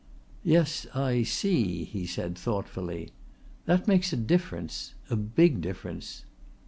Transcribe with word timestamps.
"Yes, 0.43 0.87
I 0.95 1.21
see," 1.21 1.83
he 1.83 2.07
said 2.07 2.35
thoughtfully. 2.35 3.11
"That 3.67 3.87
makes 3.87 4.11
a 4.11 4.17
difference 4.17 4.95
a 5.11 5.15
big 5.15 5.61
difference." 5.61 6.25